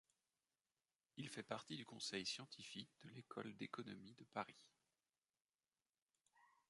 [1.17, 4.65] Il fait partie du conseil scientifique de l'École d'économie de Paris.